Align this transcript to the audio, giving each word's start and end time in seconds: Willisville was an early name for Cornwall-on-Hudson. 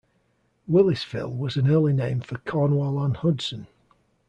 Willisville 0.67 1.37
was 1.37 1.57
an 1.57 1.69
early 1.69 1.93
name 1.93 2.21
for 2.21 2.39
Cornwall-on-Hudson. 2.39 3.67